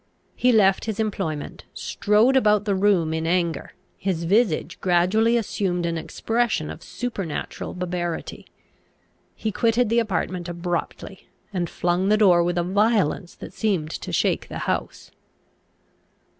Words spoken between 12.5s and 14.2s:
a violence that seemed to